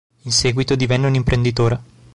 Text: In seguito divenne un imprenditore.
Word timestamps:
In 0.23 0.31
seguito 0.31 0.73
divenne 0.75 1.05
un 1.05 1.13
imprenditore. 1.13 1.81